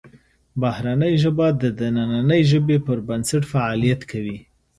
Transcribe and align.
بهرنۍ 0.61 1.13
ژبه 1.23 1.47
د 1.61 1.63
دنننۍ 1.79 2.41
ژبې 2.51 2.77
پر 2.85 2.97
بنسټ 3.07 3.43
فعالیت 3.53 4.01
کوي 4.11 4.37